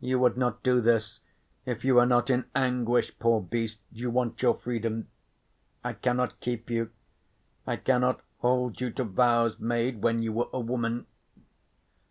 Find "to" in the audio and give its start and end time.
8.92-9.04